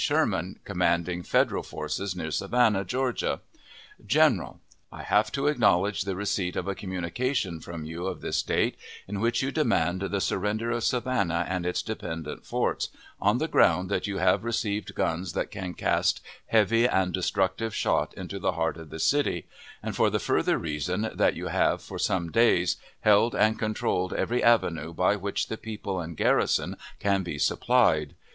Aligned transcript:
SHERMAN, 0.03 0.57
commanding 0.63 1.21
Federal 1.21 1.61
Forces 1.61 2.15
near 2.15 2.31
Savannah, 2.31 2.83
Georgia. 2.83 3.39
GENERAL: 4.03 4.59
I 4.91 5.03
have 5.03 5.31
to 5.33 5.45
acknowledge 5.45 6.01
the 6.05 6.15
receipt 6.15 6.55
of 6.55 6.67
a 6.67 6.73
communication 6.73 7.59
from 7.59 7.85
you 7.85 8.07
of 8.07 8.21
this 8.21 8.41
date, 8.41 8.77
in 9.07 9.19
which 9.19 9.43
you 9.43 9.51
demand 9.51 10.01
"the 10.01 10.19
surrender 10.19 10.71
of 10.71 10.83
Savannah 10.83 11.45
and 11.47 11.67
its 11.67 11.83
dependent 11.83 12.47
forts," 12.47 12.89
on 13.21 13.37
the 13.37 13.47
ground 13.47 13.89
that 13.89 14.07
you 14.07 14.17
"have 14.17 14.43
received 14.43 14.95
guns 14.95 15.33
that 15.33 15.51
can 15.51 15.75
cast 15.75 16.19
heavy 16.47 16.87
and 16.87 17.13
destructive 17.13 17.75
shot 17.75 18.11
into 18.15 18.39
the 18.39 18.53
heart 18.53 18.77
of 18.77 18.89
the 18.89 18.97
city," 18.97 19.45
and 19.83 19.95
for 19.95 20.09
the 20.09 20.17
further 20.17 20.57
reason 20.57 21.11
that 21.13 21.35
you 21.35 21.49
"have, 21.49 21.79
for 21.79 21.99
some 21.99 22.31
days, 22.31 22.77
held 23.01 23.35
and 23.35 23.59
controlled 23.59 24.13
every 24.13 24.41
avenue 24.41 24.93
by 24.95 25.15
which 25.15 25.47
the 25.47 25.57
people 25.57 25.99
and 25.99 26.17
garrison 26.17 26.75
can 26.97 27.21
be 27.21 27.37
supplied." 27.37 28.15